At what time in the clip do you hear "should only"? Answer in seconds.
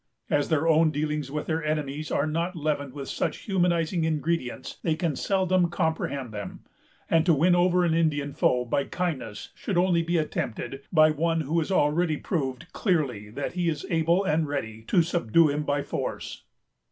9.53-10.01